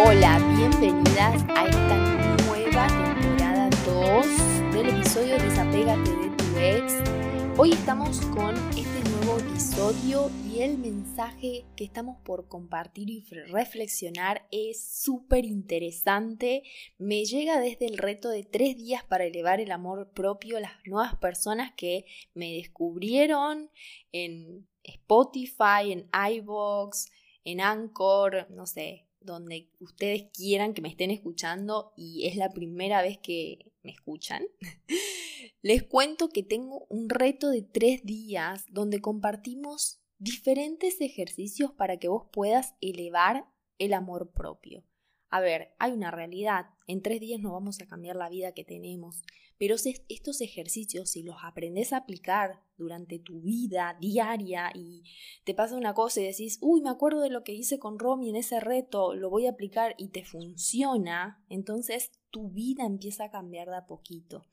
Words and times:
Hola, 0.00 0.38
bienvenidas 0.56 1.44
a 1.56 1.66
esta 1.66 2.36
nueva 2.46 2.86
temporada 2.86 3.68
2 3.84 4.72
del 4.72 4.90
episodio 4.90 5.36
Desapégate 5.38 6.10
de 6.12 6.36
tu 6.36 6.56
ex. 6.56 7.58
Hoy 7.58 7.72
estamos 7.72 8.20
con 8.26 8.54
este 8.78 9.10
nuevo 9.10 9.40
episodio 9.40 10.30
y 10.48 10.60
el 10.60 10.78
mensaje 10.78 11.64
que 11.74 11.82
estamos 11.82 12.16
por 12.22 12.46
compartir 12.46 13.10
y 13.10 13.26
reflexionar 13.48 14.46
es 14.52 14.88
súper 14.88 15.44
interesante. 15.44 16.62
Me 16.96 17.24
llega 17.24 17.58
desde 17.58 17.86
el 17.86 17.98
reto 17.98 18.28
de 18.28 18.44
tres 18.44 18.76
días 18.76 19.02
para 19.02 19.24
elevar 19.24 19.60
el 19.60 19.72
amor 19.72 20.12
propio 20.12 20.58
a 20.58 20.60
las 20.60 20.74
nuevas 20.86 21.16
personas 21.16 21.72
que 21.76 22.04
me 22.34 22.52
descubrieron 22.52 23.68
en 24.12 24.68
Spotify, 24.84 25.90
en 25.90 26.08
iVoox, 26.36 27.06
en 27.42 27.60
Anchor, 27.60 28.46
no 28.50 28.64
sé, 28.64 29.07
donde 29.32 29.70
ustedes 29.80 30.26
quieran 30.32 30.74
que 30.74 30.82
me 30.82 30.88
estén 30.88 31.10
escuchando 31.10 31.92
y 31.96 32.26
es 32.26 32.36
la 32.36 32.50
primera 32.50 33.02
vez 33.02 33.18
que 33.18 33.72
me 33.82 33.92
escuchan, 33.92 34.44
les 35.62 35.82
cuento 35.82 36.28
que 36.28 36.42
tengo 36.42 36.86
un 36.88 37.08
reto 37.08 37.50
de 37.50 37.62
tres 37.62 38.04
días 38.04 38.64
donde 38.70 39.00
compartimos 39.00 40.00
diferentes 40.18 41.00
ejercicios 41.00 41.72
para 41.72 41.98
que 41.98 42.08
vos 42.08 42.26
puedas 42.32 42.74
elevar 42.80 43.46
el 43.78 43.94
amor 43.94 44.32
propio. 44.32 44.84
A 45.30 45.40
ver, 45.40 45.74
hay 45.78 45.92
una 45.92 46.10
realidad, 46.10 46.66
en 46.86 47.02
tres 47.02 47.20
días 47.20 47.40
no 47.40 47.52
vamos 47.52 47.80
a 47.80 47.86
cambiar 47.86 48.16
la 48.16 48.30
vida 48.30 48.52
que 48.52 48.64
tenemos, 48.64 49.22
pero 49.58 49.74
estos 49.74 50.40
ejercicios, 50.40 51.10
si 51.10 51.22
los 51.22 51.36
aprendes 51.42 51.92
a 51.92 51.98
aplicar 51.98 52.62
durante 52.76 53.18
tu 53.18 53.40
vida 53.40 53.96
diaria 54.00 54.70
y 54.72 55.02
te 55.44 55.52
pasa 55.52 55.76
una 55.76 55.94
cosa 55.94 56.20
y 56.20 56.24
decís, 56.24 56.58
uy, 56.62 56.80
me 56.80 56.90
acuerdo 56.90 57.20
de 57.20 57.30
lo 57.30 57.42
que 57.42 57.52
hice 57.52 57.78
con 57.78 57.98
Romy 57.98 58.30
en 58.30 58.36
ese 58.36 58.60
reto, 58.60 59.14
lo 59.14 59.30
voy 59.30 59.46
a 59.46 59.50
aplicar 59.50 59.94
y 59.98 60.08
te 60.08 60.24
funciona, 60.24 61.44
entonces 61.48 62.12
tu 62.30 62.50
vida 62.50 62.86
empieza 62.86 63.24
a 63.24 63.30
cambiar 63.30 63.68
de 63.68 63.76
a 63.76 63.86
poquito. 63.86 64.46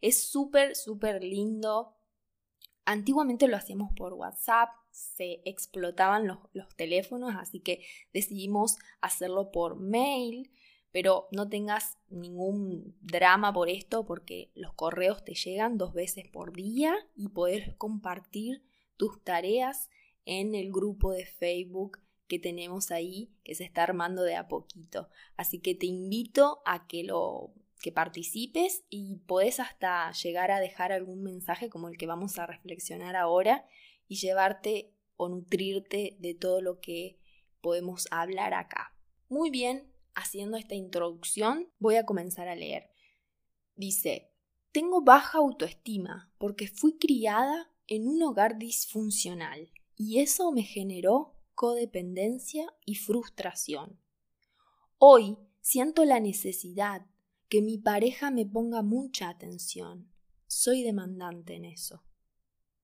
Es 0.00 0.22
súper, 0.22 0.76
súper 0.76 1.24
lindo. 1.24 1.96
Antiguamente 2.84 3.48
lo 3.48 3.56
hacíamos 3.56 3.92
por 3.96 4.12
WhatsApp, 4.12 4.68
se 4.94 5.42
explotaban 5.44 6.26
los, 6.26 6.38
los 6.52 6.74
teléfonos, 6.76 7.34
así 7.36 7.60
que 7.60 7.84
decidimos 8.12 8.76
hacerlo 9.00 9.50
por 9.50 9.76
mail 9.76 10.50
pero 10.94 11.26
no 11.32 11.48
tengas 11.48 11.98
ningún 12.08 12.96
drama 13.00 13.52
por 13.52 13.68
esto 13.68 14.06
porque 14.06 14.52
los 14.54 14.74
correos 14.74 15.24
te 15.24 15.34
llegan 15.34 15.76
dos 15.76 15.92
veces 15.92 16.28
por 16.28 16.52
día 16.52 16.94
y 17.16 17.30
poder 17.30 17.76
compartir 17.78 18.62
tus 18.96 19.20
tareas 19.24 19.90
en 20.24 20.54
el 20.54 20.70
grupo 20.70 21.10
de 21.10 21.26
Facebook 21.26 21.98
que 22.28 22.38
tenemos 22.38 22.92
ahí 22.92 23.32
que 23.42 23.56
se 23.56 23.64
está 23.64 23.82
armando 23.82 24.22
de 24.22 24.36
a 24.36 24.46
poquito. 24.46 25.08
Así 25.36 25.58
que 25.58 25.74
te 25.74 25.86
invito 25.86 26.62
a 26.64 26.86
que 26.86 27.02
lo 27.02 27.52
que 27.80 27.90
participes 27.90 28.84
y 28.88 29.16
podés 29.26 29.58
hasta 29.58 30.12
llegar 30.12 30.52
a 30.52 30.60
dejar 30.60 30.92
algún 30.92 31.24
mensaje 31.24 31.70
como 31.70 31.88
el 31.88 31.98
que 31.98 32.06
vamos 32.06 32.38
a 32.38 32.46
reflexionar 32.46 33.16
ahora 33.16 33.66
y 34.08 34.16
llevarte 34.16 34.94
o 35.16 35.28
nutrirte 35.28 36.16
de 36.20 36.34
todo 36.34 36.60
lo 36.60 36.80
que 36.80 37.18
podemos 37.60 38.06
hablar 38.10 38.54
acá. 38.54 38.96
Muy 39.28 39.50
bien, 39.50 39.92
haciendo 40.14 40.56
esta 40.56 40.74
introducción, 40.74 41.70
voy 41.78 41.96
a 41.96 42.04
comenzar 42.04 42.48
a 42.48 42.54
leer. 42.54 42.90
Dice, 43.76 44.30
tengo 44.72 45.02
baja 45.02 45.38
autoestima 45.38 46.32
porque 46.38 46.68
fui 46.68 46.98
criada 46.98 47.70
en 47.86 48.08
un 48.08 48.22
hogar 48.22 48.58
disfuncional 48.58 49.70
y 49.96 50.20
eso 50.20 50.50
me 50.52 50.62
generó 50.62 51.34
codependencia 51.54 52.66
y 52.84 52.96
frustración. 52.96 54.00
Hoy 54.98 55.38
siento 55.60 56.04
la 56.04 56.20
necesidad 56.20 57.06
que 57.48 57.62
mi 57.62 57.78
pareja 57.78 58.30
me 58.30 58.46
ponga 58.46 58.82
mucha 58.82 59.28
atención. 59.28 60.10
Soy 60.46 60.82
demandante 60.82 61.54
en 61.54 61.64
eso. 61.64 62.02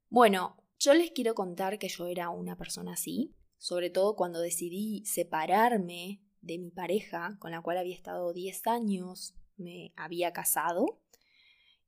Bueno, 0.09 0.60
yo 0.81 0.95
les 0.95 1.11
quiero 1.11 1.35
contar 1.35 1.79
que 1.79 1.89
yo 1.89 2.07
era 2.07 2.31
una 2.31 2.57
persona 2.57 2.95
así, 2.95 3.37
sobre 3.59 3.91
todo 3.91 4.17
cuando 4.17 4.41
decidí 4.41 5.05
separarme 5.05 6.23
de 6.41 6.59
mi 6.59 6.71
pareja, 6.71 7.37
con 7.39 7.51
la 7.51 7.61
cual 7.61 7.77
había 7.77 7.95
estado 7.95 8.33
10 8.33 8.67
años, 8.67 9.35
me 9.59 9.93
había 9.95 10.33
casado 10.33 11.03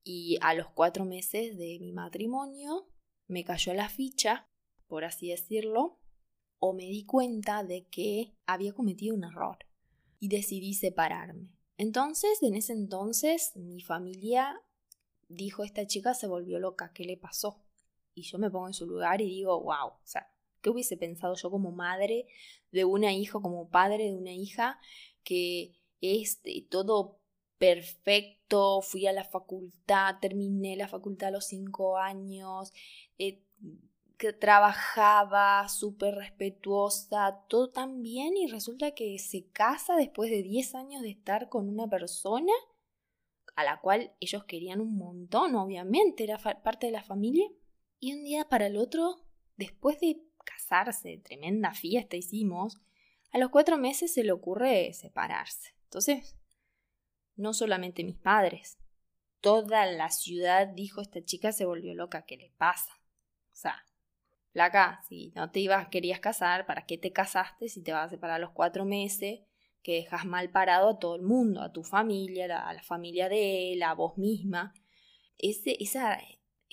y 0.04 0.36
a 0.42 0.52
los 0.52 0.69
cuatro 0.69 1.06
meses 1.06 1.56
de 1.56 1.78
mi 1.81 1.92
matrimonio 1.94 2.86
me 3.28 3.44
cayó 3.44 3.72
la 3.72 3.88
ficha, 3.88 4.50
por 4.88 5.04
así 5.04 5.31
decirlo, 5.31 5.98
o 6.58 6.75
me 6.75 6.84
di 6.84 7.06
cuenta 7.06 7.64
de 7.64 7.86
que 7.86 8.36
había 8.44 8.75
cometido 8.75 9.14
un 9.14 9.25
error 9.25 9.56
y 10.20 10.28
decidí 10.28 10.75
separarme. 10.75 11.48
Entonces, 11.78 12.42
en 12.42 12.54
ese 12.54 12.75
entonces, 12.75 13.56
mi 13.56 13.81
familia 13.81 14.60
dijo, 15.28 15.64
esta 15.64 15.86
chica 15.86 16.12
se 16.12 16.26
volvió 16.26 16.58
loca, 16.58 16.92
¿qué 16.92 17.04
le 17.04 17.16
pasó? 17.16 17.64
Y 18.15 18.23
yo 18.23 18.39
me 18.39 18.50
pongo 18.50 18.67
en 18.67 18.75
su 18.75 18.87
lugar 18.87 19.21
y 19.21 19.27
digo, 19.27 19.61
wow, 19.61 19.89
o 19.89 20.00
sea, 20.05 20.28
¿Qué 20.62 20.71
hubiese 20.71 20.97
pensado 20.97 21.34
yo 21.34 21.50
como 21.50 21.73
madre 21.73 22.27
de 22.71 22.84
una 22.84 23.12
hija, 23.12 23.41
como 23.41 23.69
padre 23.69 24.05
de 24.05 24.15
una 24.15 24.33
hija, 24.33 24.78
que 25.25 25.73
es 26.00 26.41
todo 26.71 27.19
perfecto, 27.59 28.81
fui 28.81 29.06
a 29.06 29.12
la 29.12 29.25
facultad, 29.25 30.17
terminé 30.21 30.77
la 30.77 30.89
facultad 30.89 31.28
a 31.28 31.33
los 31.33 31.47
cinco 31.47 31.99
años, 31.99 32.73
eh, 33.19 33.43
que 34.17 34.33
trabajaba 34.33 35.69
súper 35.69 36.15
respetuosa, 36.15 37.44
todo 37.49 37.71
tan 37.71 38.03
bien 38.03 38.37
y 38.37 38.47
resulta 38.47 38.93
que 38.93 39.19
se 39.19 39.49
casa 39.49 39.97
después 39.97 40.31
de 40.31 40.44
10 40.44 40.77
años 40.77 41.03
de 41.03 41.11
estar 41.11 41.49
con 41.49 41.69
una 41.69 41.89
persona 41.89 42.53
a 43.56 43.65
la 43.65 43.81
cual 43.81 44.12
ellos 44.21 44.44
querían 44.44 44.81
un 44.81 44.97
montón, 44.97 45.56
obviamente, 45.56 46.23
era 46.23 46.39
parte 46.39 46.87
de 46.87 46.93
la 46.93 47.03
familia. 47.03 47.49
Y 48.04 48.14
un 48.14 48.24
día 48.24 48.48
para 48.48 48.66
el 48.66 48.78
otro, 48.78 49.22
después 49.56 50.00
de 50.00 50.20
casarse, 50.44 51.18
tremenda 51.18 51.72
fiesta 51.72 52.16
hicimos, 52.16 52.80
a 53.30 53.38
los 53.38 53.50
cuatro 53.50 53.78
meses 53.78 54.12
se 54.12 54.24
le 54.24 54.32
ocurre 54.32 54.92
separarse. 54.92 55.76
Entonces, 55.84 56.36
no 57.36 57.54
solamente 57.54 58.02
mis 58.02 58.18
padres, 58.18 58.76
toda 59.40 59.86
la 59.86 60.10
ciudad 60.10 60.66
dijo 60.66 61.00
esta 61.00 61.24
chica 61.24 61.52
se 61.52 61.64
volvió 61.64 61.94
loca, 61.94 62.24
¿qué 62.26 62.36
le 62.36 62.50
pasa? 62.56 62.90
O 63.52 63.54
sea, 63.54 63.86
placa, 64.50 65.00
si 65.08 65.30
no 65.36 65.52
te 65.52 65.60
ibas, 65.60 65.86
querías 65.86 66.19
casar, 66.19 66.66
¿para 66.66 66.86
qué 66.86 66.98
te 66.98 67.12
casaste 67.12 67.69
si 67.69 67.84
te 67.84 67.92
vas 67.92 68.08
a 68.08 68.10
separar 68.10 68.38
a 68.38 68.40
los 68.40 68.50
cuatro 68.50 68.84
meses? 68.84 69.42
Que 69.84 69.92
dejas 69.92 70.26
mal 70.26 70.50
parado 70.50 70.88
a 70.88 70.98
todo 70.98 71.14
el 71.14 71.22
mundo, 71.22 71.62
a 71.62 71.70
tu 71.70 71.84
familia, 71.84 72.66
a 72.66 72.74
la, 72.74 72.82
familia 72.82 73.28
de 73.28 73.74
él, 73.74 73.84
a 73.84 73.94
vos 73.94 74.19
misma. 74.19 74.74
Ese, 75.38 75.76
esa, 75.78 76.19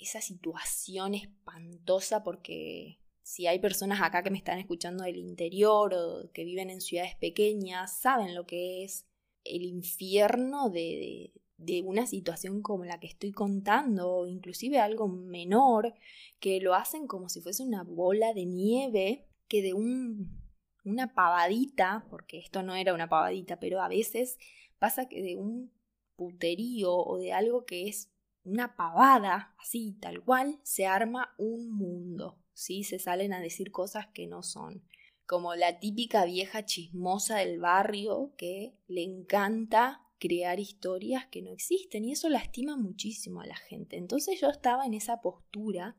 esa 0.00 0.20
situación 0.20 1.14
espantosa 1.14 2.22
porque 2.22 2.98
si 3.22 3.46
hay 3.46 3.58
personas 3.58 4.00
acá 4.02 4.22
que 4.22 4.30
me 4.30 4.38
están 4.38 4.58
escuchando 4.58 5.04
del 5.04 5.16
interior 5.16 5.94
o 5.94 6.30
que 6.32 6.44
viven 6.44 6.70
en 6.70 6.80
ciudades 6.80 7.14
pequeñas, 7.16 7.96
saben 8.00 8.34
lo 8.34 8.46
que 8.46 8.82
es 8.82 9.06
el 9.44 9.62
infierno 9.62 10.68
de, 10.68 11.32
de, 11.56 11.82
una 11.82 12.06
situación 12.06 12.60
como 12.62 12.84
la 12.84 12.98
que 12.98 13.06
estoy 13.06 13.32
contando, 13.32 14.10
o 14.10 14.26
inclusive 14.26 14.78
algo 14.78 15.06
menor, 15.08 15.94
que 16.40 16.60
lo 16.60 16.74
hacen 16.74 17.06
como 17.06 17.28
si 17.28 17.40
fuese 17.40 17.62
una 17.62 17.84
bola 17.84 18.32
de 18.34 18.46
nieve, 18.46 19.26
que 19.46 19.62
de 19.62 19.74
un, 19.74 20.42
una 20.84 21.14
pavadita, 21.14 22.06
porque 22.10 22.38
esto 22.38 22.62
no 22.62 22.74
era 22.74 22.94
una 22.94 23.08
pavadita, 23.08 23.60
pero 23.60 23.80
a 23.80 23.88
veces 23.88 24.38
pasa 24.78 25.08
que 25.08 25.22
de 25.22 25.36
un 25.36 25.72
puterío 26.16 26.94
o 26.96 27.18
de 27.18 27.32
algo 27.32 27.64
que 27.64 27.88
es 27.88 28.10
una 28.44 28.76
pavada, 28.76 29.54
así 29.58 29.96
tal 30.00 30.22
cual, 30.22 30.60
se 30.62 30.86
arma 30.86 31.34
un 31.38 31.70
mundo. 31.70 32.40
¿sí? 32.60 32.84
Se 32.84 32.98
salen 32.98 33.32
a 33.32 33.40
decir 33.40 33.72
cosas 33.72 34.08
que 34.08 34.26
no 34.26 34.42
son. 34.42 34.84
Como 35.26 35.54
la 35.54 35.78
típica 35.80 36.24
vieja 36.24 36.64
chismosa 36.64 37.38
del 37.38 37.58
barrio 37.58 38.34
que 38.36 38.74
le 38.86 39.02
encanta 39.02 40.02
crear 40.18 40.60
historias 40.60 41.26
que 41.26 41.40
no 41.40 41.50
existen 41.50 42.04
y 42.04 42.12
eso 42.12 42.28
lastima 42.28 42.76
muchísimo 42.76 43.40
a 43.40 43.46
la 43.46 43.56
gente. 43.56 43.96
Entonces 43.96 44.40
yo 44.40 44.48
estaba 44.48 44.84
en 44.84 44.94
esa 44.94 45.20
postura 45.20 45.96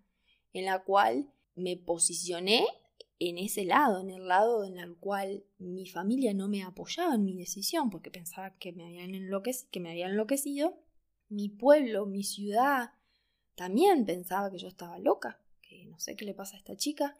en 0.53 0.65
la 0.65 0.83
cual 0.83 1.31
me 1.55 1.77
posicioné 1.77 2.65
en 3.19 3.37
ese 3.37 3.65
lado, 3.65 4.01
en 4.01 4.09
el 4.09 4.27
lado 4.27 4.63
en 4.63 4.77
el 4.77 4.95
cual 4.97 5.43
mi 5.57 5.87
familia 5.87 6.33
no 6.33 6.47
me 6.47 6.63
apoyaba 6.63 7.15
en 7.15 7.23
mi 7.23 7.35
decisión 7.35 7.89
porque 7.89 8.11
pensaba 8.11 8.57
que 8.57 8.73
me 8.73 8.85
habían 8.85 9.15
enloquecido, 9.15 9.69
que 9.71 9.79
me 9.79 9.91
habían 9.91 10.11
enloquecido. 10.11 10.77
Mi 11.31 11.49
pueblo, 11.49 12.05
mi 12.05 12.23
ciudad, 12.23 12.91
también 13.55 14.05
pensaba 14.05 14.51
que 14.51 14.59
yo 14.59 14.67
estaba 14.67 14.99
loca 14.99 15.41
no 15.91 15.99
sé 15.99 16.15
qué 16.15 16.25
le 16.25 16.33
pasa 16.33 16.55
a 16.55 16.59
esta 16.59 16.75
chica. 16.75 17.17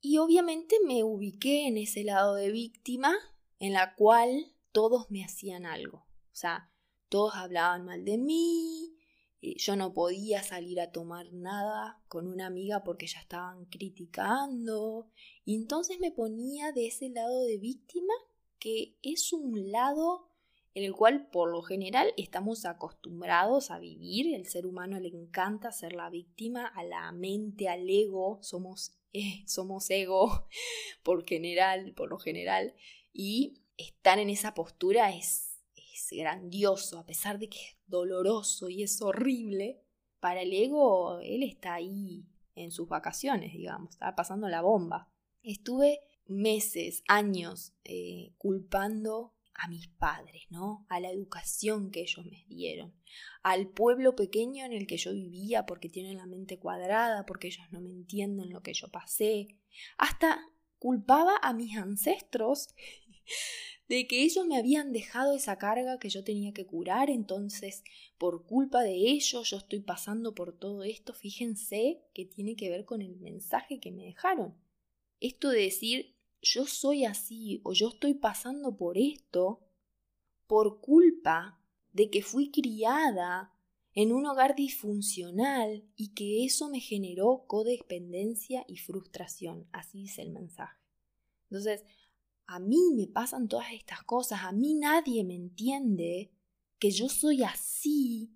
Y 0.00 0.18
obviamente 0.18 0.76
me 0.84 1.04
ubiqué 1.04 1.66
en 1.66 1.78
ese 1.78 2.04
lado 2.04 2.34
de 2.34 2.50
víctima 2.50 3.14
en 3.58 3.72
la 3.72 3.94
cual 3.94 4.52
todos 4.72 5.10
me 5.10 5.24
hacían 5.24 5.64
algo. 5.64 5.98
O 5.98 6.36
sea, 6.36 6.70
todos 7.08 7.34
hablaban 7.36 7.84
mal 7.84 8.04
de 8.04 8.18
mí, 8.18 8.96
eh, 9.40 9.54
yo 9.56 9.76
no 9.76 9.94
podía 9.94 10.42
salir 10.42 10.80
a 10.80 10.90
tomar 10.90 11.32
nada 11.32 12.02
con 12.08 12.26
una 12.26 12.46
amiga 12.46 12.82
porque 12.84 13.06
ya 13.06 13.20
estaban 13.20 13.66
criticando. 13.66 15.08
Y 15.44 15.54
entonces 15.54 15.98
me 16.00 16.10
ponía 16.10 16.72
de 16.72 16.86
ese 16.88 17.08
lado 17.10 17.42
de 17.44 17.58
víctima 17.58 18.14
que 18.58 18.96
es 19.02 19.32
un 19.32 19.70
lado 19.70 20.28
en 20.74 20.82
el 20.82 20.92
cual 20.92 21.28
por 21.28 21.50
lo 21.50 21.62
general 21.62 22.12
estamos 22.16 22.64
acostumbrados 22.64 23.70
a 23.70 23.78
vivir, 23.78 24.34
el 24.34 24.46
ser 24.46 24.66
humano 24.66 24.98
le 24.98 25.08
encanta 25.08 25.70
ser 25.70 25.92
la 25.92 26.10
víctima, 26.10 26.66
a 26.66 26.82
la 26.82 27.12
mente, 27.12 27.68
al 27.68 27.88
ego, 27.88 28.40
somos, 28.42 28.98
eh, 29.12 29.44
somos 29.46 29.88
ego 29.90 30.48
por 31.04 31.24
general, 31.24 31.94
por 31.94 32.10
lo 32.10 32.18
general, 32.18 32.74
y 33.12 33.62
estar 33.76 34.18
en 34.18 34.30
esa 34.30 34.52
postura 34.54 35.14
es, 35.14 35.60
es 35.76 36.08
grandioso, 36.10 36.98
a 36.98 37.06
pesar 37.06 37.38
de 37.38 37.48
que 37.48 37.58
es 37.58 37.76
doloroso 37.86 38.68
y 38.68 38.82
es 38.82 39.00
horrible, 39.00 39.80
para 40.18 40.42
el 40.42 40.52
ego 40.52 41.20
él 41.20 41.44
está 41.44 41.74
ahí 41.74 42.26
en 42.56 42.72
sus 42.72 42.88
vacaciones, 42.88 43.52
digamos, 43.52 43.90
estaba 43.90 44.16
pasando 44.16 44.48
la 44.48 44.62
bomba. 44.62 45.12
Estuve 45.42 46.00
meses, 46.26 47.04
años 47.06 47.74
eh, 47.84 48.32
culpando 48.38 49.34
a 49.54 49.68
mis 49.68 49.88
padres, 49.88 50.42
¿no? 50.50 50.86
A 50.88 51.00
la 51.00 51.10
educación 51.10 51.90
que 51.90 52.02
ellos 52.02 52.26
me 52.26 52.44
dieron, 52.48 52.94
al 53.42 53.68
pueblo 53.68 54.16
pequeño 54.16 54.64
en 54.64 54.72
el 54.72 54.86
que 54.86 54.96
yo 54.96 55.12
vivía 55.12 55.66
porque 55.66 55.88
tienen 55.88 56.16
la 56.16 56.26
mente 56.26 56.58
cuadrada, 56.58 57.24
porque 57.26 57.48
ellos 57.48 57.66
no 57.70 57.80
me 57.80 57.90
entienden 57.90 58.50
lo 58.50 58.62
que 58.62 58.74
yo 58.74 58.88
pasé. 58.88 59.48
Hasta 59.98 60.40
culpaba 60.78 61.38
a 61.42 61.52
mis 61.52 61.76
ancestros 61.76 62.74
de 63.88 64.06
que 64.06 64.22
ellos 64.22 64.46
me 64.46 64.56
habían 64.56 64.92
dejado 64.92 65.34
esa 65.34 65.56
carga 65.56 65.98
que 65.98 66.10
yo 66.10 66.24
tenía 66.24 66.52
que 66.52 66.66
curar, 66.66 67.10
entonces 67.10 67.84
por 68.18 68.44
culpa 68.44 68.82
de 68.82 68.94
ellos 68.94 69.50
yo 69.50 69.58
estoy 69.58 69.80
pasando 69.80 70.34
por 70.34 70.58
todo 70.58 70.82
esto, 70.84 71.14
fíjense 71.14 72.02
que 72.12 72.24
tiene 72.24 72.56
que 72.56 72.70
ver 72.70 72.84
con 72.84 73.02
el 73.02 73.16
mensaje 73.16 73.80
que 73.80 73.92
me 73.92 74.04
dejaron. 74.04 74.56
Esto 75.20 75.50
de 75.50 75.62
decir 75.62 76.13
yo 76.44 76.66
soy 76.66 77.06
así 77.06 77.60
o 77.64 77.72
yo 77.72 77.88
estoy 77.88 78.14
pasando 78.14 78.76
por 78.76 78.98
esto 78.98 79.60
por 80.46 80.80
culpa 80.80 81.58
de 81.92 82.10
que 82.10 82.22
fui 82.22 82.50
criada 82.50 83.52
en 83.94 84.12
un 84.12 84.26
hogar 84.26 84.54
disfuncional 84.54 85.84
y 85.96 86.08
que 86.14 86.44
eso 86.44 86.68
me 86.68 86.80
generó 86.80 87.44
codependencia 87.46 88.64
y 88.68 88.76
frustración. 88.76 89.66
Así 89.72 90.02
dice 90.02 90.20
el 90.22 90.32
mensaje. 90.32 90.78
Entonces, 91.44 91.84
a 92.46 92.58
mí 92.58 92.90
me 92.94 93.06
pasan 93.06 93.48
todas 93.48 93.72
estas 93.72 94.02
cosas, 94.02 94.40
a 94.42 94.52
mí 94.52 94.74
nadie 94.74 95.24
me 95.24 95.34
entiende 95.34 96.30
que 96.78 96.90
yo 96.90 97.08
soy 97.08 97.42
así 97.42 98.34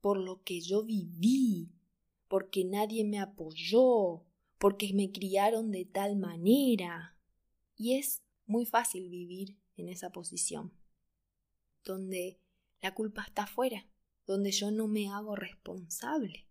por 0.00 0.18
lo 0.18 0.42
que 0.42 0.60
yo 0.60 0.82
viví, 0.82 1.70
porque 2.26 2.64
nadie 2.64 3.04
me 3.04 3.20
apoyó, 3.20 4.24
porque 4.58 4.92
me 4.94 5.12
criaron 5.12 5.70
de 5.70 5.84
tal 5.84 6.16
manera. 6.16 7.19
Y 7.80 7.96
es 7.96 8.22
muy 8.44 8.66
fácil 8.66 9.08
vivir 9.08 9.56
en 9.78 9.88
esa 9.88 10.12
posición, 10.12 10.70
donde 11.82 12.38
la 12.82 12.92
culpa 12.92 13.24
está 13.26 13.44
afuera, 13.44 13.88
donde 14.26 14.52
yo 14.52 14.70
no 14.70 14.86
me 14.86 15.08
hago 15.08 15.34
responsable. 15.34 16.46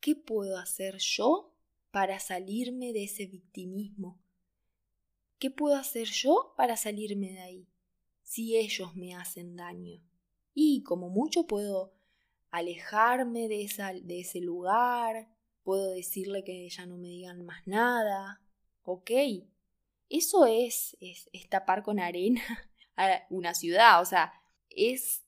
¿Qué 0.00 0.16
puedo 0.16 0.58
hacer 0.58 0.98
yo 0.98 1.54
para 1.92 2.18
salirme 2.18 2.92
de 2.92 3.04
ese 3.04 3.26
victimismo? 3.26 4.20
¿Qué 5.38 5.52
puedo 5.52 5.76
hacer 5.76 6.08
yo 6.08 6.52
para 6.56 6.76
salirme 6.76 7.30
de 7.34 7.40
ahí? 7.40 7.68
Si 8.24 8.56
ellos 8.56 8.96
me 8.96 9.14
hacen 9.14 9.54
daño. 9.54 10.02
Y 10.52 10.82
como 10.82 11.10
mucho 11.10 11.46
puedo 11.46 11.94
alejarme 12.50 13.46
de, 13.46 14.02
de 14.02 14.20
ese 14.20 14.40
lugar, 14.40 15.28
puedo 15.62 15.92
decirle 15.92 16.42
que 16.42 16.68
ya 16.68 16.86
no 16.86 16.98
me 16.98 17.06
digan 17.06 17.46
más 17.46 17.64
nada. 17.68 18.42
Ok, 18.82 19.12
eso 20.12 20.46
es, 20.46 20.96
es, 21.00 21.28
tapar 21.48 21.82
con 21.82 21.98
arena 21.98 22.42
a 22.96 23.22
una 23.30 23.54
ciudad, 23.54 24.00
o 24.00 24.04
sea, 24.04 24.32
es 24.68 25.24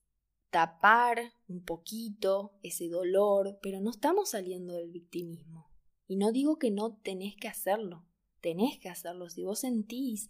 tapar 0.51 1.33
un 1.49 1.65
poquito 1.65 2.53
ese 2.63 2.89
dolor, 2.89 3.59
pero 3.63 3.81
no 3.81 3.91
estamos 3.91 4.31
saliendo 4.31 4.75
del 4.75 4.91
victimismo. 4.91 5.69
Y 6.07 6.17
no 6.17 6.33
digo 6.33 6.59
que 6.59 6.71
no 6.71 6.97
tenés 6.99 7.35
que 7.35 7.49
hacerlo, 7.49 8.07
tenés 8.41 8.79
que 8.79 8.89
hacerlo. 8.89 9.31
Si 9.31 9.43
vos 9.43 9.61
sentís 9.61 10.29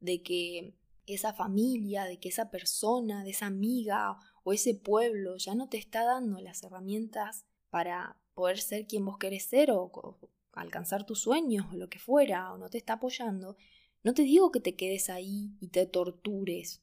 de 0.00 0.22
que 0.22 0.74
esa 1.06 1.32
familia, 1.32 2.04
de 2.04 2.18
que 2.18 2.30
esa 2.30 2.50
persona, 2.50 3.22
de 3.22 3.30
esa 3.30 3.46
amiga 3.46 4.16
o 4.44 4.52
ese 4.52 4.74
pueblo 4.74 5.36
ya 5.36 5.54
no 5.54 5.68
te 5.68 5.76
está 5.76 6.04
dando 6.04 6.40
las 6.40 6.62
herramientas 6.62 7.44
para 7.68 8.16
poder 8.34 8.58
ser 8.58 8.86
quien 8.86 9.04
vos 9.04 9.18
querés 9.18 9.44
ser 9.44 9.70
o, 9.70 10.18
alcanzar 10.52 11.04
tus 11.04 11.20
sueños 11.20 11.66
o 11.72 11.76
lo 11.76 11.88
que 11.88 11.98
fuera, 11.98 12.52
o 12.52 12.58
no 12.58 12.70
te 12.70 12.78
está 12.78 12.94
apoyando, 12.94 13.56
no 14.02 14.14
te 14.14 14.22
digo 14.22 14.50
que 14.50 14.60
te 14.60 14.76
quedes 14.76 15.10
ahí 15.10 15.56
y 15.60 15.68
te 15.68 15.86
tortures. 15.86 16.82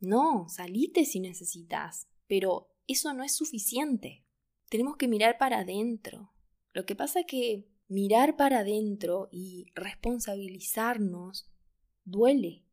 No, 0.00 0.48
salite 0.48 1.04
si 1.04 1.20
necesitas, 1.20 2.08
pero 2.26 2.74
eso 2.88 3.12
no 3.14 3.22
es 3.22 3.36
suficiente. 3.36 4.24
Tenemos 4.68 4.96
que 4.96 5.06
mirar 5.08 5.38
para 5.38 5.60
adentro. 5.60 6.32
Lo 6.72 6.84
que 6.84 6.96
pasa 6.96 7.20
es 7.20 7.26
que 7.26 7.68
mirar 7.88 8.36
para 8.36 8.60
adentro 8.60 9.28
y 9.30 9.66
responsabilizarnos 9.74 11.50
duele, 12.04 12.64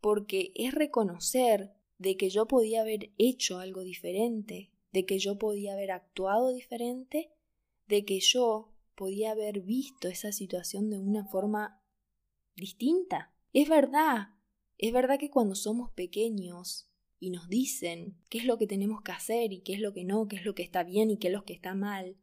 porque 0.00 0.52
es 0.56 0.74
reconocer 0.74 1.72
de 1.98 2.16
que 2.16 2.30
yo 2.30 2.46
podía 2.46 2.80
haber 2.80 3.12
hecho 3.18 3.58
algo 3.58 3.82
diferente, 3.82 4.72
de 4.92 5.06
que 5.06 5.18
yo 5.18 5.38
podía 5.38 5.74
haber 5.74 5.92
actuado 5.92 6.52
diferente, 6.52 7.30
de 7.86 8.04
que 8.04 8.20
yo 8.20 8.72
podía 8.94 9.32
haber 9.32 9.60
visto 9.60 10.08
esa 10.08 10.32
situación 10.32 10.90
de 10.90 10.98
una 10.98 11.24
forma 11.26 11.83
distinta. 12.56 13.32
Es 13.52 13.68
verdad, 13.68 14.28
es 14.78 14.92
verdad 14.92 15.18
que 15.18 15.30
cuando 15.30 15.54
somos 15.54 15.90
pequeños 15.90 16.88
y 17.20 17.30
nos 17.30 17.48
dicen 17.48 18.16
qué 18.28 18.38
es 18.38 18.44
lo 18.44 18.58
que 18.58 18.66
tenemos 18.66 19.02
que 19.02 19.12
hacer 19.12 19.52
y 19.52 19.60
qué 19.60 19.74
es 19.74 19.80
lo 19.80 19.92
que 19.92 20.04
no, 20.04 20.28
qué 20.28 20.36
es 20.36 20.44
lo 20.44 20.54
que 20.54 20.62
está 20.62 20.82
bien 20.82 21.10
y 21.10 21.18
qué 21.18 21.28
es 21.28 21.32
lo 21.32 21.44
que 21.44 21.54
está 21.54 21.74
mal, 21.74 22.16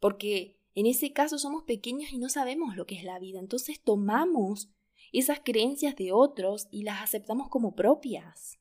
porque 0.00 0.58
en 0.74 0.86
ese 0.86 1.12
caso 1.12 1.38
somos 1.38 1.64
pequeños 1.64 2.12
y 2.12 2.18
no 2.18 2.28
sabemos 2.28 2.76
lo 2.76 2.86
que 2.86 2.96
es 2.96 3.04
la 3.04 3.18
vida, 3.18 3.38
entonces 3.38 3.80
tomamos 3.80 4.70
esas 5.12 5.40
creencias 5.40 5.94
de 5.96 6.12
otros 6.12 6.68
y 6.70 6.82
las 6.82 7.02
aceptamos 7.02 7.48
como 7.48 7.74
propias. 7.74 8.58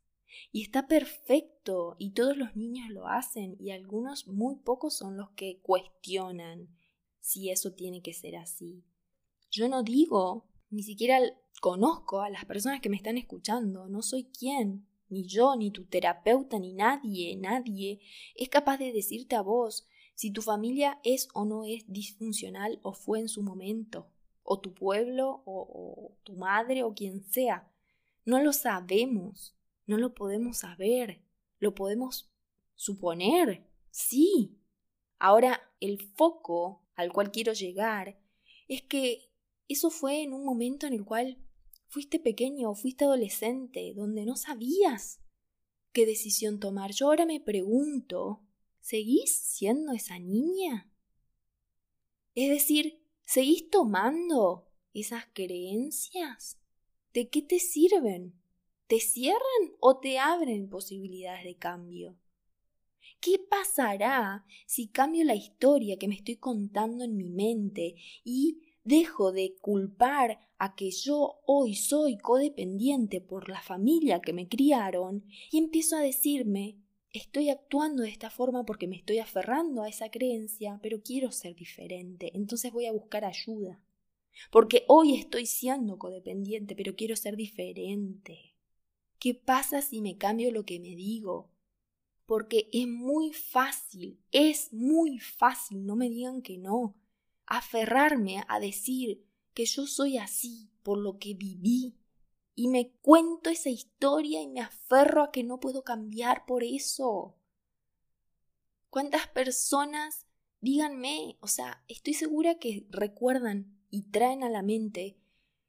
Y 0.51 0.61
está 0.61 0.87
perfecto, 0.87 1.95
y 1.97 2.11
todos 2.11 2.35
los 2.37 2.55
niños 2.55 2.89
lo 2.89 3.07
hacen, 3.07 3.55
y 3.59 3.71
algunos 3.71 4.27
muy 4.27 4.55
pocos 4.57 4.93
son 4.93 5.15
los 5.17 5.29
que 5.31 5.59
cuestionan 5.61 6.69
si 7.21 7.49
eso 7.49 7.73
tiene 7.73 8.01
que 8.01 8.13
ser 8.13 8.35
así. 8.35 8.83
Yo 9.49 9.69
no 9.69 9.83
digo, 9.83 10.45
ni 10.71 10.83
siquiera 10.83 11.19
conozco 11.59 12.21
a 12.21 12.29
las 12.29 12.45
personas 12.45 12.81
que 12.81 12.89
me 12.89 12.95
están 12.95 13.17
escuchando, 13.17 13.87
no 13.87 14.01
soy 14.01 14.23
quien, 14.23 14.87
ni 15.09 15.27
yo, 15.27 15.55
ni 15.55 15.69
tu 15.69 15.85
terapeuta, 15.85 16.57
ni 16.57 16.73
nadie, 16.73 17.35
nadie 17.35 17.99
es 18.35 18.49
capaz 18.49 18.77
de 18.77 18.93
decirte 18.93 19.35
a 19.35 19.41
vos 19.41 19.85
si 20.15 20.31
tu 20.31 20.41
familia 20.41 20.99
es 21.03 21.27
o 21.33 21.45
no 21.45 21.65
es 21.65 21.83
disfuncional 21.87 22.79
o 22.81 22.93
fue 22.93 23.19
en 23.19 23.27
su 23.27 23.43
momento, 23.43 24.07
o 24.43 24.59
tu 24.59 24.73
pueblo 24.73 25.43
o, 25.45 26.15
tu 26.23 26.33
madre 26.33 26.83
o 26.83 26.93
quien 26.93 27.23
sea. 27.23 27.69
No 28.23 28.41
lo 28.41 28.53
sabemos, 28.53 29.55
no 29.85 29.97
lo 29.97 30.13
podemos 30.13 30.59
saber, 30.59 31.21
lo 31.59 31.75
podemos 31.75 32.31
suponer, 32.75 33.67
sí. 33.89 34.57
Ahora, 35.19 35.61
el 35.79 35.99
foco 36.15 36.83
al 36.95 37.11
cual 37.11 37.31
quiero 37.31 37.53
llegar 37.53 38.19
es 38.67 38.83
que 38.83 39.30
eso 39.71 39.89
fue 39.89 40.21
en 40.23 40.33
un 40.33 40.45
momento 40.45 40.87
en 40.87 40.93
el 40.93 41.05
cual 41.05 41.37
fuiste 41.87 42.19
pequeño 42.19 42.71
o 42.71 42.75
fuiste 42.75 43.05
adolescente, 43.05 43.93
donde 43.95 44.25
no 44.25 44.35
sabías 44.35 45.21
qué 45.91 46.05
decisión 46.05 46.59
tomar. 46.59 46.91
Yo 46.91 47.07
ahora 47.07 47.25
me 47.25 47.39
pregunto 47.39 48.45
¿Seguís 48.81 49.31
siendo 49.31 49.93
esa 49.93 50.17
niña? 50.17 50.91
Es 52.33 52.49
decir, 52.49 53.05
¿seguís 53.23 53.69
tomando 53.69 54.71
esas 54.93 55.25
creencias? 55.33 56.59
¿De 57.13 57.29
qué 57.29 57.43
te 57.43 57.59
sirven? 57.59 58.41
¿Te 58.87 58.99
cierran 58.99 59.75
o 59.79 59.99
te 59.99 60.17
abren 60.17 60.67
posibilidades 60.67 61.43
de 61.43 61.57
cambio? 61.57 62.17
¿Qué 63.19 63.37
pasará 63.37 64.45
si 64.65 64.87
cambio 64.87 65.23
la 65.25 65.35
historia 65.35 65.97
que 65.97 66.07
me 66.07 66.15
estoy 66.15 66.37
contando 66.37 67.03
en 67.03 67.15
mi 67.15 67.29
mente 67.29 67.95
y 68.23 68.63
dejo 68.83 69.31
de 69.31 69.55
culpar 69.61 70.39
a 70.57 70.75
que 70.75 70.91
yo 70.91 71.39
hoy 71.45 71.75
soy 71.75 72.17
codependiente 72.17 73.21
por 73.21 73.49
la 73.49 73.61
familia 73.61 74.21
que 74.21 74.33
me 74.33 74.47
criaron 74.47 75.25
y 75.51 75.57
empiezo 75.57 75.95
a 75.95 76.01
decirme 76.01 76.77
estoy 77.13 77.49
actuando 77.49 78.03
de 78.03 78.09
esta 78.09 78.29
forma 78.29 78.65
porque 78.65 78.87
me 78.87 78.95
estoy 78.95 79.19
aferrando 79.19 79.83
a 79.83 79.89
esa 79.89 80.09
creencia, 80.09 80.79
pero 80.81 81.01
quiero 81.01 81.31
ser 81.31 81.55
diferente, 81.55 82.31
entonces 82.33 82.71
voy 82.71 82.85
a 82.85 82.93
buscar 82.93 83.25
ayuda. 83.25 83.81
Porque 84.49 84.85
hoy 84.87 85.15
estoy 85.15 85.45
siendo 85.45 85.99
codependiente, 85.99 86.75
pero 86.75 86.95
quiero 86.95 87.15
ser 87.15 87.35
diferente. 87.35 88.55
¿Qué 89.19 89.35
pasa 89.35 89.81
si 89.81 90.01
me 90.01 90.17
cambio 90.17 90.51
lo 90.51 90.65
que 90.65 90.79
me 90.79 90.95
digo? 90.95 91.51
Porque 92.25 92.69
es 92.71 92.87
muy 92.87 93.33
fácil, 93.33 94.17
es 94.31 94.71
muy 94.73 95.19
fácil, 95.19 95.85
no 95.85 95.95
me 95.95 96.09
digan 96.09 96.41
que 96.41 96.57
no, 96.57 96.95
aferrarme 97.45 98.43
a 98.47 98.59
decir 98.59 99.25
que 99.53 99.65
yo 99.65 99.87
soy 99.87 100.17
así 100.17 100.71
por 100.83 100.97
lo 100.97 101.19
que 101.19 101.33
viví, 101.33 101.97
y 102.55 102.67
me 102.67 102.91
cuento 103.01 103.49
esa 103.49 103.69
historia 103.69 104.41
y 104.41 104.47
me 104.47 104.61
aferro 104.61 105.23
a 105.23 105.31
que 105.31 105.43
no 105.43 105.59
puedo 105.59 105.83
cambiar 105.83 106.45
por 106.45 106.63
eso. 106.63 107.35
¿Cuántas 108.89 109.27
personas, 109.29 110.27
díganme, 110.59 111.37
o 111.39 111.47
sea, 111.47 111.83
estoy 111.87 112.13
segura 112.13 112.59
que 112.59 112.85
recuerdan 112.89 113.79
y 113.89 114.03
traen 114.03 114.43
a 114.43 114.49
la 114.49 114.61
mente 114.61 115.17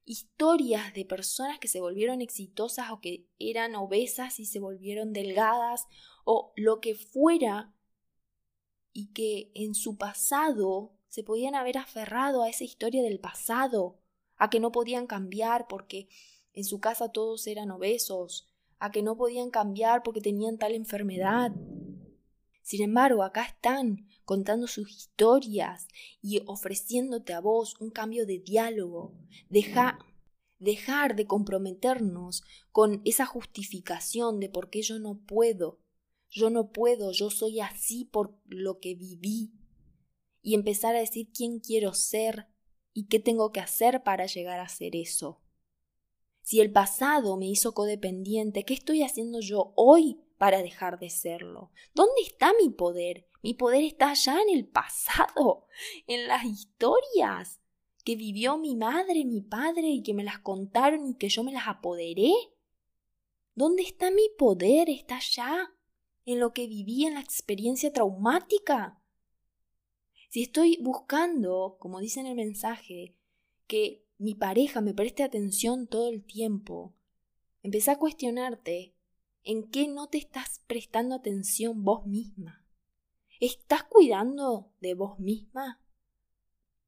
historias 0.04 0.92
de 0.94 1.04
personas 1.04 1.60
que 1.60 1.68
se 1.68 1.80
volvieron 1.80 2.20
exitosas 2.20 2.90
o 2.90 3.00
que 3.00 3.28
eran 3.38 3.76
obesas 3.76 4.40
y 4.40 4.46
se 4.46 4.58
volvieron 4.58 5.12
delgadas 5.12 5.86
o 6.24 6.52
lo 6.56 6.80
que 6.80 6.96
fuera 6.96 7.72
y 8.92 9.12
que 9.12 9.52
en 9.54 9.74
su 9.74 9.96
pasado 9.96 10.92
se 11.12 11.22
podían 11.22 11.54
haber 11.54 11.76
aferrado 11.76 12.42
a 12.42 12.48
esa 12.48 12.64
historia 12.64 13.02
del 13.02 13.20
pasado, 13.20 13.98
a 14.38 14.48
que 14.48 14.60
no 14.60 14.72
podían 14.72 15.06
cambiar 15.06 15.66
porque 15.68 16.08
en 16.54 16.64
su 16.64 16.80
casa 16.80 17.12
todos 17.12 17.46
eran 17.46 17.70
obesos, 17.70 18.48
a 18.78 18.90
que 18.90 19.02
no 19.02 19.14
podían 19.18 19.50
cambiar 19.50 20.02
porque 20.02 20.22
tenían 20.22 20.56
tal 20.56 20.72
enfermedad. 20.72 21.52
Sin 22.62 22.80
embargo, 22.80 23.24
acá 23.24 23.42
están 23.44 24.06
contando 24.24 24.66
sus 24.66 24.90
historias 24.90 25.86
y 26.22 26.40
ofreciéndote 26.46 27.34
a 27.34 27.40
vos 27.40 27.78
un 27.78 27.90
cambio 27.90 28.24
de 28.24 28.38
diálogo. 28.38 29.12
Deja, 29.50 29.98
dejar 30.60 31.14
de 31.14 31.26
comprometernos 31.26 32.42
con 32.70 33.02
esa 33.04 33.26
justificación 33.26 34.40
de 34.40 34.48
por 34.48 34.70
qué 34.70 34.80
yo 34.80 34.98
no 34.98 35.18
puedo. 35.18 35.78
Yo 36.30 36.48
no 36.48 36.72
puedo, 36.72 37.12
yo 37.12 37.28
soy 37.28 37.60
así 37.60 38.06
por 38.06 38.34
lo 38.46 38.80
que 38.80 38.94
viví. 38.94 39.52
Y 40.42 40.54
empezar 40.54 40.96
a 40.96 41.00
decir 41.00 41.28
quién 41.32 41.60
quiero 41.60 41.94
ser 41.94 42.48
y 42.92 43.06
qué 43.06 43.20
tengo 43.20 43.52
que 43.52 43.60
hacer 43.60 44.02
para 44.02 44.26
llegar 44.26 44.60
a 44.60 44.68
ser 44.68 44.96
eso. 44.96 45.40
Si 46.42 46.60
el 46.60 46.72
pasado 46.72 47.36
me 47.36 47.46
hizo 47.46 47.72
codependiente, 47.72 48.64
¿qué 48.64 48.74
estoy 48.74 49.02
haciendo 49.02 49.40
yo 49.40 49.72
hoy 49.76 50.20
para 50.38 50.62
dejar 50.62 50.98
de 50.98 51.08
serlo? 51.08 51.70
¿Dónde 51.94 52.20
está 52.22 52.52
mi 52.60 52.68
poder? 52.68 53.28
Mi 53.42 53.54
poder 53.54 53.84
está 53.84 54.10
allá 54.10 54.40
en 54.42 54.56
el 54.56 54.66
pasado, 54.66 55.66
en 56.06 56.26
las 56.26 56.44
historias 56.44 57.60
que 58.04 58.16
vivió 58.16 58.58
mi 58.58 58.74
madre, 58.74 59.24
mi 59.24 59.40
padre 59.40 59.88
y 59.88 60.02
que 60.02 60.14
me 60.14 60.24
las 60.24 60.40
contaron 60.40 61.06
y 61.06 61.14
que 61.14 61.28
yo 61.28 61.44
me 61.44 61.52
las 61.52 61.68
apoderé. 61.68 62.32
¿Dónde 63.54 63.82
está 63.82 64.10
mi 64.10 64.28
poder? 64.36 64.90
Está 64.90 65.16
allá, 65.16 65.72
en 66.24 66.40
lo 66.40 66.52
que 66.52 66.66
viví 66.66 67.04
en 67.04 67.14
la 67.14 67.20
experiencia 67.20 67.92
traumática. 67.92 69.01
Si 70.32 70.44
estoy 70.44 70.78
buscando, 70.80 71.76
como 71.78 72.00
dice 72.00 72.20
en 72.20 72.26
el 72.26 72.34
mensaje, 72.34 73.14
que 73.66 74.06
mi 74.16 74.34
pareja 74.34 74.80
me 74.80 74.94
preste 74.94 75.22
atención 75.22 75.86
todo 75.86 76.08
el 76.08 76.24
tiempo, 76.24 76.94
empecé 77.62 77.90
a 77.90 77.98
cuestionarte 77.98 78.94
en 79.44 79.68
qué 79.68 79.88
no 79.88 80.08
te 80.08 80.16
estás 80.16 80.62
prestando 80.66 81.16
atención 81.16 81.84
vos 81.84 82.06
misma. 82.06 82.66
¿Estás 83.40 83.82
cuidando 83.82 84.72
de 84.80 84.94
vos 84.94 85.18
misma? 85.18 85.82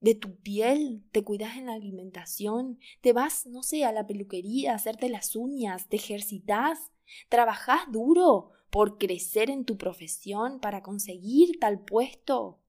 ¿De 0.01 0.15
tu 0.15 0.37
piel? 0.37 1.05
¿Te 1.13 1.23
cuidas 1.23 1.59
en 1.59 1.67
la 1.67 1.75
alimentación? 1.75 2.79
¿Te 3.03 3.13
vas, 3.13 3.45
no 3.45 3.63
sé, 3.63 3.85
a 3.85 3.93
la 3.93 4.07
peluquería 4.07 4.73
a 4.73 4.77
hacerte 4.77 5.11
las 5.11 5.37
uñas? 5.37 5.91
¿Te 5.91 5.97
ejercitas? 5.97 6.93
¿Trabajás 7.29 7.93
duro 7.93 8.53
por 8.71 8.97
crecer 8.97 9.51
en 9.51 9.67
tu 9.67 9.77
profesión 9.77 10.61
para 10.61 10.83
conseguir 10.83 11.61
tal 11.61 11.85
puesto? 11.85 12.64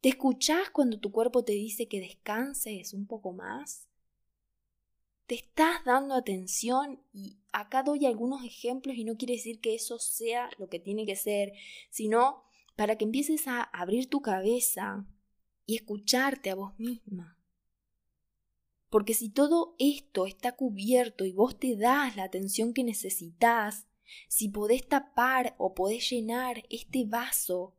¿Te 0.00 0.10
escuchás 0.10 0.70
cuando 0.70 1.00
tu 1.00 1.10
cuerpo 1.10 1.44
te 1.44 1.52
dice 1.52 1.88
que 1.88 2.00
descanses 2.00 2.94
un 2.94 3.06
poco 3.06 3.32
más? 3.32 3.88
¿Te 5.26 5.34
estás 5.34 5.84
dando 5.84 6.14
atención? 6.14 7.02
Y 7.12 7.38
acá 7.52 7.82
doy 7.82 8.06
algunos 8.06 8.44
ejemplos 8.44 8.96
y 8.96 9.04
no 9.04 9.16
quiere 9.16 9.34
decir 9.34 9.60
que 9.60 9.74
eso 9.74 9.98
sea 9.98 10.50
lo 10.58 10.68
que 10.68 10.78
tiene 10.78 11.04
que 11.04 11.16
ser, 11.16 11.52
sino 11.90 12.44
para 12.76 12.96
que 12.96 13.04
empieces 13.04 13.48
a 13.48 13.62
abrir 13.62 14.08
tu 14.08 14.22
cabeza 14.22 15.04
y 15.66 15.74
escucharte 15.74 16.50
a 16.50 16.54
vos 16.54 16.78
misma. 16.78 17.36
Porque 18.90 19.14
si 19.14 19.28
todo 19.28 19.74
esto 19.80 20.26
está 20.26 20.52
cubierto 20.52 21.24
y 21.24 21.32
vos 21.32 21.58
te 21.58 21.76
das 21.76 22.16
la 22.16 22.22
atención 22.22 22.72
que 22.72 22.84
necesitas, 22.84 23.86
si 24.28 24.48
podés 24.48 24.86
tapar 24.88 25.56
o 25.58 25.74
podés 25.74 26.08
llenar 26.08 26.62
este 26.70 27.04
vaso 27.04 27.74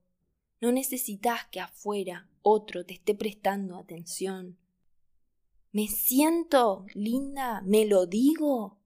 no 0.61 0.71
necesitas 0.71 1.45
que 1.51 1.59
afuera 1.59 2.29
otro 2.41 2.85
te 2.85 2.93
esté 2.93 3.15
prestando 3.15 3.77
atención. 3.77 4.57
Me 5.71 5.87
siento 5.87 6.85
linda, 6.93 7.61
me 7.65 7.85
lo 7.85 8.05
digo, 8.05 8.79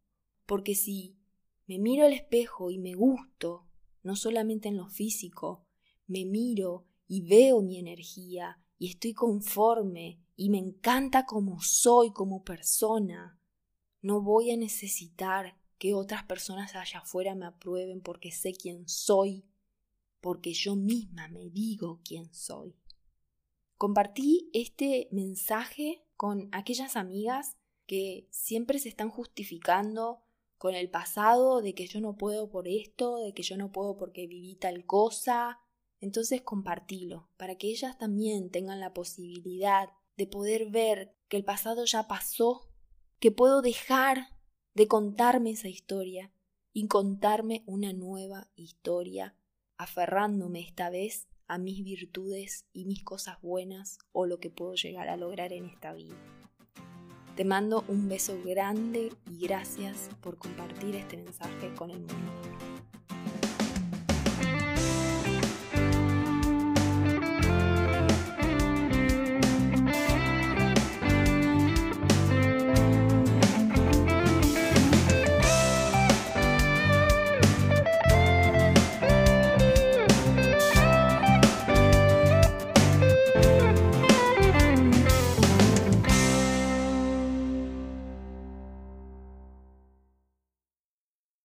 porque 0.45 0.75
si 0.75 1.17
me 1.65 1.79
miro 1.79 2.05
al 2.05 2.13
espejo 2.13 2.71
y 2.71 2.77
me 2.77 2.93
gusto, 2.93 3.65
no 4.03 4.15
solamente 4.15 4.67
en 4.67 4.77
lo 4.77 4.87
físico, 4.87 5.65
me 6.07 6.25
miro 6.25 6.85
y 7.07 7.21
veo 7.21 7.61
mi 7.61 7.79
energía 7.79 8.61
y 8.77 8.89
estoy 8.89 9.13
conforme 9.13 10.19
y 10.35 10.49
me 10.49 10.57
encanta 10.57 11.25
como 11.25 11.61
soy 11.61 12.11
como 12.11 12.43
persona, 12.43 13.39
no 14.01 14.21
voy 14.21 14.51
a 14.51 14.57
necesitar 14.57 15.57
que 15.77 15.93
otras 15.93 16.23
personas 16.25 16.75
allá 16.75 16.99
afuera 16.99 17.35
me 17.35 17.45
aprueben 17.45 18.01
porque 18.01 18.31
sé 18.31 18.53
quién 18.53 18.87
soy 18.87 19.45
porque 20.23 20.53
yo 20.53 20.77
misma 20.77 21.27
me 21.27 21.49
digo 21.49 21.99
quién 22.05 22.33
soy. 22.33 22.77
Compartí 23.75 24.49
este 24.53 25.09
mensaje 25.11 26.07
con 26.15 26.47
aquellas 26.53 26.95
amigas 26.95 27.57
que 27.85 28.29
siempre 28.31 28.79
se 28.79 28.87
están 28.87 29.09
justificando 29.09 30.23
con 30.57 30.75
el 30.75 30.89
pasado 30.89 31.61
de 31.61 31.75
que 31.75 31.87
yo 31.87 31.99
no 31.99 32.15
puedo 32.15 32.49
por 32.49 32.69
esto, 32.69 33.17
de 33.17 33.33
que 33.33 33.43
yo 33.43 33.57
no 33.57 33.73
puedo 33.73 33.97
porque 33.97 34.25
viví 34.25 34.55
tal 34.55 34.85
cosa. 34.85 35.59
Entonces 35.99 36.41
compartilo, 36.41 37.29
para 37.35 37.57
que 37.57 37.67
ellas 37.67 37.97
también 37.97 38.49
tengan 38.49 38.79
la 38.79 38.93
posibilidad 38.93 39.89
de 40.15 40.25
poder 40.25 40.69
ver 40.69 41.17
que 41.27 41.35
el 41.35 41.43
pasado 41.43 41.83
ya 41.83 42.07
pasó, 42.07 42.69
que 43.19 43.31
puedo 43.31 43.61
dejar 43.61 44.29
de 44.73 44.87
contarme 44.87 45.51
esa 45.51 45.67
historia 45.67 46.31
y 46.71 46.87
contarme 46.87 47.63
una 47.65 47.91
nueva 47.91 48.49
historia 48.55 49.35
aferrándome 49.83 50.61
esta 50.61 50.89
vez 50.89 51.27
a 51.47 51.57
mis 51.57 51.83
virtudes 51.83 52.65
y 52.73 52.85
mis 52.85 53.03
cosas 53.03 53.39
buenas 53.41 53.99
o 54.11 54.25
lo 54.25 54.39
que 54.39 54.49
puedo 54.49 54.75
llegar 54.75 55.09
a 55.09 55.17
lograr 55.17 55.53
en 55.53 55.65
esta 55.65 55.93
vida. 55.93 56.15
Te 57.35 57.45
mando 57.45 57.83
un 57.87 58.07
beso 58.07 58.39
grande 58.43 59.11
y 59.29 59.39
gracias 59.39 60.09
por 60.21 60.37
compartir 60.37 60.95
este 60.95 61.17
mensaje 61.17 61.73
con 61.75 61.91
el 61.91 61.99
mundo. 61.99 62.72